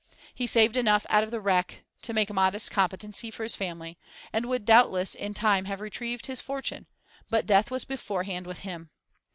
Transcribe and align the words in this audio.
He 0.33 0.47
saved 0.47 0.77
enough 0.77 1.05
out 1.11 1.23
of 1.23 1.29
the 1.29 1.39
wreck 1.39 1.83
to: 2.01 2.11
make 2.11 2.31
a 2.31 2.33
modest 2.33 2.71
competency 2.71 3.29
for 3.29 3.43
his 3.43 3.55
family, 3.55 3.99
and 4.33 4.47
would 4.47 4.65
doubtless 4.65 5.13
in 5.13 5.35
time 5.35 5.65
have 5.65 5.79
retrieved 5.79 6.25
his 6.25 6.41
fortune, 6.41 6.87
but 7.29 7.45
death 7.45 7.69
was 7.69 7.85
beforehand 7.85 8.47
with 8.47 8.61
him. 8.61 8.89